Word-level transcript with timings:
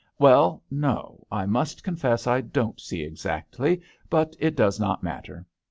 "Well, 0.27 0.63
no, 0.71 1.27
I 1.31 1.45
must 1.45 1.83
confess 1.83 2.25
I 2.25 2.41
don't 2.41 2.81
see 2.81 3.03
exactly; 3.03 3.83
but 4.09 4.35
it 4.39 4.55
does 4.55 4.79
not 4.79 5.03
matter. 5.03 5.45